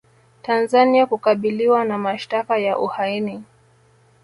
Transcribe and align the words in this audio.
Tanzania 0.41 1.05
kukabiliwa 1.05 1.85
na 1.85 1.97
mashtaka 1.97 2.57
ya 2.57 2.77
uhaini 2.79 3.43